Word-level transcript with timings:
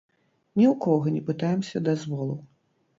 Ні 0.59 0.65
ў 0.71 0.73
кога 0.87 1.07
не 1.19 1.23
пытаемся 1.29 1.77
дазволу. 1.93 2.45